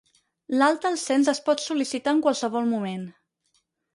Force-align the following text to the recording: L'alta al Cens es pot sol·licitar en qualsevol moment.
L'alta 0.59 0.87
al 0.89 0.95
Cens 1.01 1.29
es 1.33 1.41
pot 1.51 1.61
sol·licitar 1.65 2.15
en 2.17 2.23
qualsevol 2.25 2.67
moment. 2.73 3.07